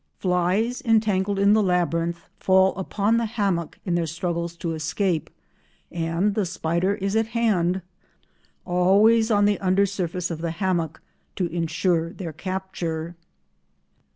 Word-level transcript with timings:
Flies 0.17 0.81
entangled 0.83 1.37
in 1.37 1.53
the 1.53 1.61
labyrinth 1.61 2.27
fall 2.39 2.73
upon 2.75 3.17
the 3.17 3.27
hammock 3.27 3.77
in 3.85 3.93
their 3.93 4.07
struggles 4.07 4.55
to 4.55 4.73
escape, 4.73 5.29
and 5.91 6.33
the 6.33 6.43
spider 6.43 6.95
is 6.95 7.15
at 7.15 7.27
hand—always 7.27 9.29
on 9.29 9.45
the 9.45 9.59
under 9.59 9.85
surface 9.85 10.31
of 10.31 10.41
the 10.41 10.49
hammock—to 10.49 11.45
ensure 11.45 12.09
their 12.13 12.33
capture. 12.33 13.15